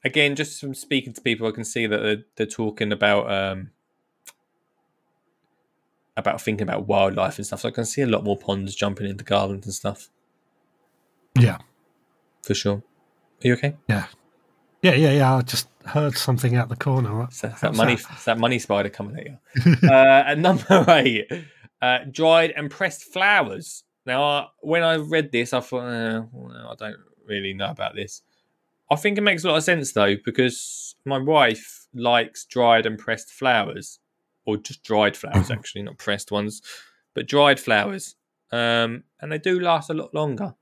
[0.04, 3.72] again, just from speaking to people, I can see that they're, they're talking about um,
[6.18, 7.62] about thinking about wildlife and stuff.
[7.62, 10.10] So I can see a lot more ponds jumping into gardens and stuff
[11.38, 11.60] Yeah.
[12.44, 12.78] for sure.
[13.44, 13.76] Are you okay?
[13.88, 14.06] Yeah.
[14.82, 15.36] Yeah, yeah, yeah.
[15.36, 17.24] I just heard something out the corner.
[17.24, 19.76] It's that, it's that money, it's that money spider coming at you.
[19.90, 21.28] uh, at number eight,
[21.82, 23.84] uh, dried and pressed flowers.
[24.06, 27.96] Now, uh, when I read this, I thought, uh, well, I don't really know about
[27.96, 28.22] this.
[28.92, 32.98] I think it makes a lot of sense though, because my wife likes dried and
[32.98, 34.00] pressed flowers,
[34.46, 36.62] or just dried flowers, actually, not pressed ones,
[37.14, 38.16] but dried flowers,
[38.52, 40.56] um, and they do last a lot longer.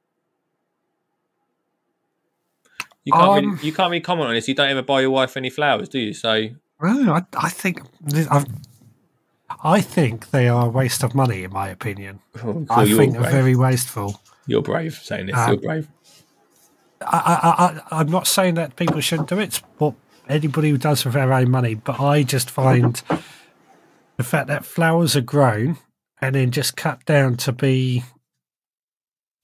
[3.07, 4.49] You can't, Um, really, you can't really comment on this.
[4.49, 6.11] You don't ever buy your wife any flowers, do you?
[6.11, 6.49] So
[6.81, 7.79] No, I, I think
[8.29, 8.45] I've,
[9.63, 12.19] I think they are a waste of money, in my opinion.
[12.43, 14.19] Oh, I think they're very wasteful.
[14.45, 15.37] You're brave saying this.
[15.37, 15.87] Uh, you're brave.
[16.99, 17.17] I,
[17.87, 19.43] I, I, I'm not saying that people shouldn't do it.
[19.43, 19.93] It's what
[20.27, 21.75] anybody who does with their own money.
[21.75, 23.01] But I just find
[24.17, 25.77] the fact that flowers are grown
[26.21, 28.03] and then just cut down to be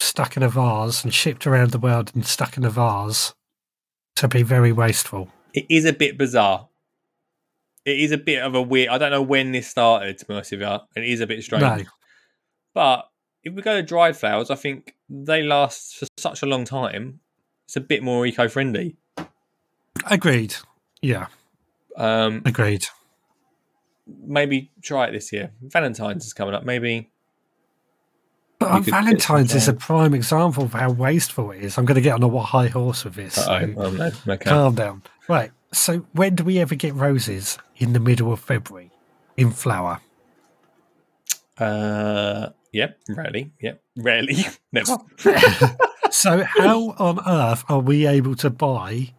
[0.02, 3.34] stuck in a vase and shipped around the world and stuck in a vase
[4.16, 5.30] to be very wasteful.
[5.54, 6.68] It is a bit bizarre.
[7.86, 8.90] It is a bit of a weird.
[8.90, 10.78] I don't know when this started, to be honest with you.
[10.96, 11.62] It is a bit strange.
[11.62, 11.84] No.
[12.74, 13.10] But
[13.44, 17.20] if we go to dried flowers, I think they last for such a long time.
[17.66, 18.96] It's a bit more eco-friendly.
[20.10, 20.56] Agreed.
[21.02, 21.28] Yeah,
[21.98, 22.86] Um, agreed.
[24.08, 25.52] maybe try it this year.
[25.62, 26.64] Valentine's is coming up.
[26.64, 27.10] Maybe
[28.64, 31.78] But on could get some Valentine's is a prime example of how wasteful it is.
[31.78, 33.38] I'm going to get on a high horse with this.
[33.48, 34.12] Oh, no.
[34.28, 34.50] Okay.
[34.50, 35.04] Calm down.
[35.28, 35.52] Right.
[35.72, 38.92] So when do we ever get roses in the middle of February
[39.38, 40.00] in flower?
[41.58, 43.00] Uh, yep.
[43.10, 43.52] Rarely.
[43.62, 43.82] Yep.
[43.98, 44.46] Rarely.
[44.72, 44.98] Never.
[46.14, 49.14] So how on earth are we able to buy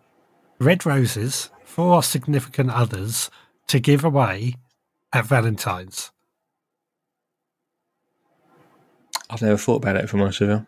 [0.61, 3.33] red roses for our significant others
[3.66, 4.54] to give away
[5.12, 6.12] at Valentine's?
[9.35, 10.05] I've never thought about it.
[10.05, 10.66] If I'm honest with you.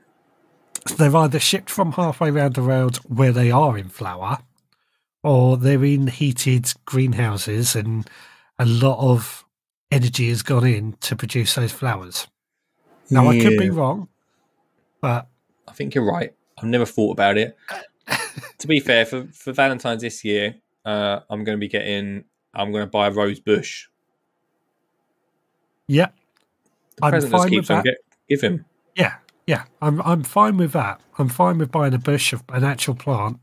[0.97, 4.39] They're either shipped from halfway around the world where they are in flower,
[5.23, 8.09] or they're in heated greenhouses and
[8.59, 9.45] a lot of
[9.91, 12.27] energy has gone in to produce those flowers.
[13.11, 14.09] Now, I could be wrong,
[15.01, 15.29] but
[15.69, 16.33] I think you're right.
[16.59, 17.57] I've never thought about it.
[18.59, 22.25] to be fair, for, for Valentine's this year, uh, I'm going to be getting.
[22.55, 23.87] I'm going to buy a rose bush.
[25.89, 26.09] yeah,
[26.97, 27.85] The I'm fine with that.
[27.85, 28.65] get, give him.
[28.95, 29.15] Yeah,
[29.47, 31.01] Yeah, I'm I'm fine with that.
[31.19, 33.39] I'm fine with buying a bush of an actual plant.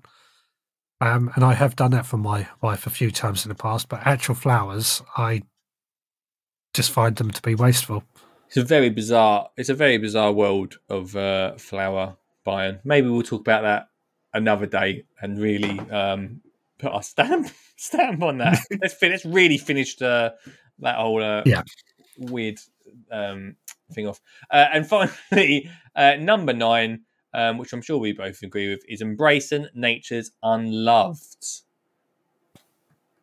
[1.02, 3.90] Um, and I have done that for my wife a few times in the past,
[3.90, 5.42] but actual flowers, I
[6.74, 8.04] just find them to be wasteful.
[8.48, 9.50] It's a very bizarre.
[9.58, 12.80] It's a very bizarre world of uh, flower buying.
[12.84, 13.88] Maybe we'll talk about that
[14.34, 16.42] another day and really um,
[16.80, 18.60] put our stamp stamp on that.
[18.82, 19.26] let's finish.
[19.26, 20.32] Really finish uh,
[20.80, 21.64] that whole uh, yeah.
[22.18, 22.60] weird
[23.12, 23.56] um,
[23.92, 24.22] thing off.
[24.50, 24.88] Uh, and
[25.32, 27.02] finally, uh, number nine,
[27.34, 31.46] um, which I'm sure we both agree with, is embracing nature's unloved.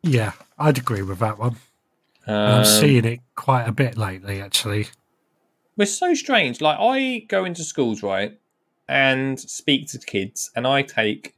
[0.03, 1.57] Yeah, I'd agree with that one.
[2.27, 4.87] Um, I'm seeing it quite a bit lately, actually.
[5.77, 6.61] It's so strange.
[6.61, 8.39] Like I go into schools, right,
[8.87, 11.35] and speak to kids, and I take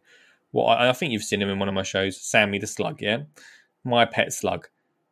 [0.51, 3.01] what I, I think you've seen him in one of my shows, Sammy the Slug,
[3.01, 3.23] yeah,
[3.83, 4.67] my pet slug,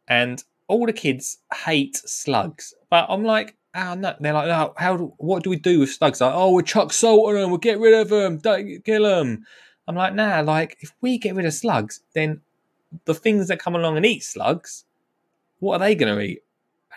[0.07, 4.97] and all the kids hate slugs, but I'm like, oh no, they're like, oh, how,
[4.97, 6.21] do, what do we do with slugs?
[6.21, 9.45] Like, oh, we'll chuck salt on them, we'll get rid of them, don't kill them.
[9.87, 12.41] I'm like, nah, like if we get rid of slugs, then
[13.05, 14.85] the things that come along and eat slugs,
[15.59, 16.43] what are they going to eat?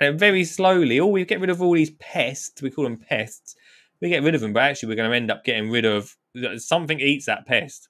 [0.01, 3.55] And very slowly, all we get rid of all these pests, we call them pests,
[4.01, 6.17] we get rid of them, but actually we're going to end up getting rid of
[6.57, 7.89] something eats that pest.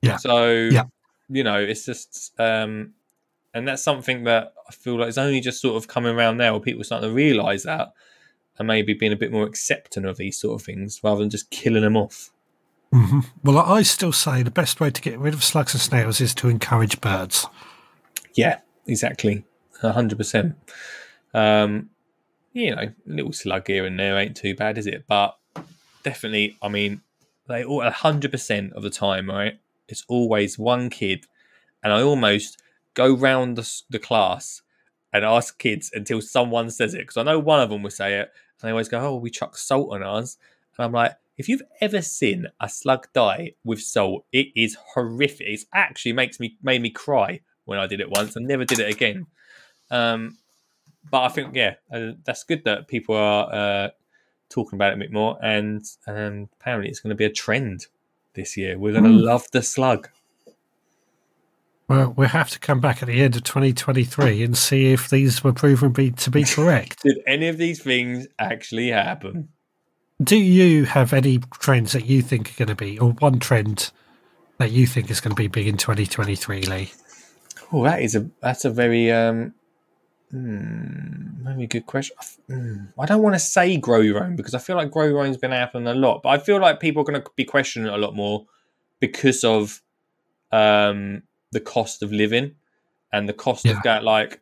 [0.00, 0.16] Yeah.
[0.16, 0.84] So, yeah.
[1.28, 2.94] you know, it's just, um,
[3.56, 6.52] and that's something that I feel like is only just sort of coming around now
[6.52, 7.92] where people starting to realise that
[8.58, 11.50] and maybe being a bit more accepting of these sort of things rather than just
[11.50, 12.30] killing them off.
[12.92, 13.20] Mm-hmm.
[13.42, 16.34] Well, I still say the best way to get rid of slugs and snails is
[16.36, 17.46] to encourage birds.
[18.34, 19.44] Yeah, exactly
[19.82, 20.56] hundred percent.
[21.34, 21.90] Um,
[22.52, 25.04] you know, a little slug here and there ain't too bad, is it?
[25.06, 25.36] But
[26.02, 27.02] definitely, I mean,
[27.48, 29.58] they all hundred percent of the time, right?
[29.88, 31.26] It's always one kid,
[31.82, 32.62] and I almost
[32.96, 34.62] go round the, the class
[35.12, 38.14] and ask kids until someone says it because I know one of them will say
[38.18, 40.36] it, and they always go, "Oh, we chuck salt on ours,"
[40.76, 41.12] and I'm like.
[41.38, 45.46] If you've ever seen a slug die with salt, it is horrific.
[45.46, 48.80] It actually makes me made me cry when I did it once and never did
[48.80, 49.26] it again.
[49.90, 50.38] Um,
[51.10, 53.88] but I think yeah, uh, that's good that people are uh,
[54.48, 57.86] talking about it a bit more, and um, apparently it's going to be a trend
[58.34, 58.78] this year.
[58.78, 59.22] We're going to mm.
[59.22, 60.08] love the slug.
[61.88, 65.44] Well, we'll have to come back at the end of 2023 and see if these
[65.44, 67.02] were proven be, to be correct.
[67.04, 69.50] Did any of these things actually happen?
[70.22, 73.92] Do you have any trends that you think are going to be, or one trend
[74.58, 76.92] that you think is going to be big in 2023, Lee?
[77.72, 79.52] Oh, that is a that's a very um,
[80.30, 82.16] Hmm, maybe good question.
[82.48, 85.24] Hmm, I don't want to say grow your own because I feel like grow your
[85.24, 87.88] own's been happening a lot, but I feel like people are going to be questioning
[87.88, 88.46] it a lot more
[88.98, 89.80] because of
[90.50, 91.22] um,
[91.56, 92.54] the cost of living
[93.12, 93.72] and the cost yeah.
[93.72, 94.04] of that.
[94.04, 94.40] Like,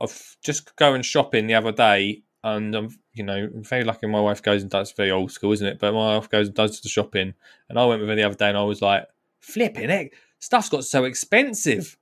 [0.00, 4.06] of just going shopping the other day, and I'm, you know, I'm very lucky.
[4.06, 5.78] My wife goes and does very old school, isn't it?
[5.78, 7.34] But my wife goes and does the shopping,
[7.68, 9.04] and I went with her the other day, and I was like,
[9.40, 11.96] flipping it, stuff's got so expensive.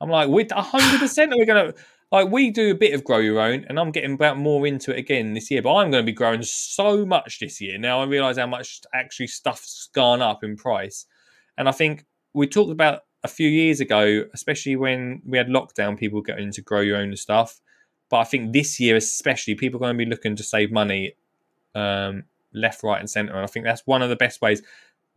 [0.00, 1.74] I'm like, we're 100% are we going to,
[2.12, 4.92] like, we do a bit of grow your own, and I'm getting about more into
[4.92, 7.78] it again this year, but I'm going to be growing so much this year.
[7.78, 11.06] Now I realize how much actually stuff's gone up in price.
[11.56, 15.98] And I think we talked about a few years ago, especially when we had lockdown,
[15.98, 17.60] people getting to grow your own stuff.
[18.10, 21.14] But I think this year, especially, people are going to be looking to save money
[21.74, 23.32] um, left, right, and centre.
[23.32, 24.62] And I think that's one of the best ways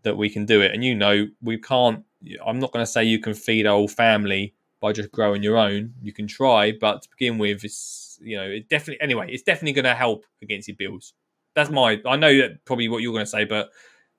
[0.03, 0.73] that we can do it.
[0.73, 2.06] And you know, we can't,
[2.45, 5.58] I'm not going to say you can feed a whole family by just growing your
[5.58, 5.93] own.
[6.01, 9.27] You can try, but to begin with, it's you know it definitely anyway.
[9.30, 11.13] It's definitely going to help against your bills.
[11.56, 12.01] That's my.
[12.06, 13.69] I know that probably what you're going to say, but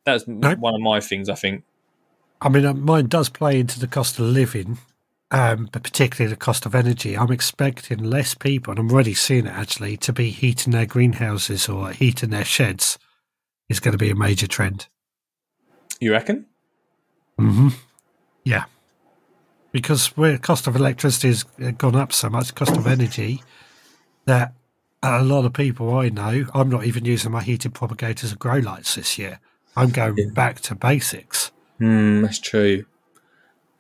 [0.04, 1.28] that's one of my things.
[1.28, 1.64] I think.
[2.40, 4.78] I mean, uh, mine does play into the cost of living,
[5.30, 7.16] um, but particularly the cost of energy.
[7.16, 11.68] I'm expecting less people, and I'm already seeing it actually, to be heating their greenhouses
[11.68, 12.98] or heating their sheds.
[13.68, 14.86] Is going to be a major trend.
[16.00, 16.46] You reckon?
[17.38, 17.68] Hmm.
[18.42, 18.64] Yeah
[19.72, 23.42] because where cost of electricity has gone up so much, cost of energy,
[24.24, 24.52] that
[25.02, 28.58] a lot of people I know, I'm not even using my heated propagators and grow
[28.58, 29.40] lights this year.
[29.76, 30.30] I'm going yeah.
[30.32, 31.52] back to basics.
[31.80, 32.84] Mm, that's true.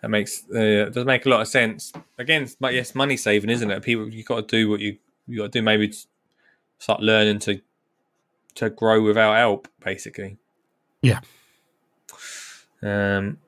[0.00, 1.92] That makes uh, does make a lot of sense.
[2.18, 3.82] Again, but yes, money saving, isn't it?
[3.82, 5.62] People, you got to do what you you got to do.
[5.62, 5.92] Maybe
[6.78, 7.60] start learning to
[8.56, 10.38] to grow without help, basically.
[11.02, 11.20] Yeah.
[12.82, 13.38] Um,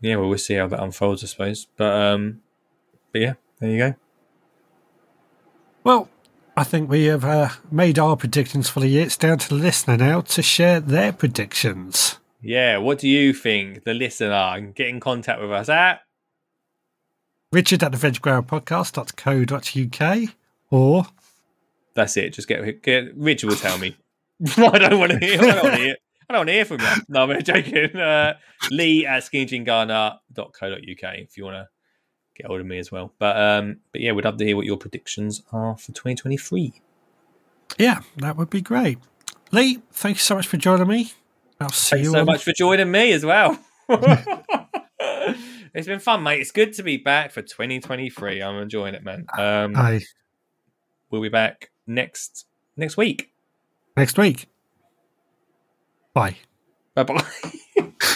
[0.00, 1.66] yeah, well, we'll see how that unfolds, I suppose.
[1.76, 2.40] But um,
[3.12, 3.94] but yeah, there you go.
[5.84, 6.08] Well,
[6.56, 9.06] I think we have uh, made our predictions for the year.
[9.06, 12.18] It's down to the listener now to share their predictions.
[12.44, 14.32] Yeah, what do you think, the listener?
[14.32, 16.02] And get in contact with us at
[17.52, 20.34] Richard at the veggrowerpodcast.co.uk
[20.70, 21.06] or
[21.94, 22.34] That's it.
[22.34, 23.96] Just get get Richard will tell me.
[24.58, 25.40] I don't want to hear.
[25.40, 25.96] I don't want to hear.
[26.28, 26.86] I don't want to hear from you.
[27.08, 27.96] No, I'm joking.
[27.96, 28.34] Uh,
[28.70, 31.68] Lee at skinnyjeangardener.co.uk if you want to
[32.34, 33.12] get hold of me as well.
[33.18, 36.80] But um, but yeah, we'd love to hear what your predictions are for 2023.
[37.78, 38.98] Yeah, that would be great.
[39.50, 41.12] Lee, thank you so much for joining me.
[41.64, 42.12] I'll see Thanks you.
[42.12, 43.58] so on- much for joining me as well.
[45.74, 46.40] it's been fun, mate.
[46.40, 48.40] It's good to be back for 2023.
[48.42, 49.26] I'm enjoying it, man.
[49.36, 50.02] Um, Aye.
[51.10, 52.46] we'll be back next
[52.76, 53.32] next week.
[53.96, 54.46] next week.
[56.12, 56.36] Bye.
[56.94, 57.24] Bye bye.